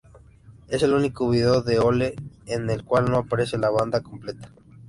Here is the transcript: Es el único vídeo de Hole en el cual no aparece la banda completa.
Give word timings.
Es 0.67 0.81
el 0.81 0.95
único 0.95 1.29
vídeo 1.29 1.61
de 1.61 1.77
Hole 1.77 2.15
en 2.47 2.71
el 2.71 2.83
cual 2.83 3.11
no 3.11 3.17
aparece 3.17 3.59
la 3.59 3.69
banda 3.69 4.01
completa. 4.01 4.49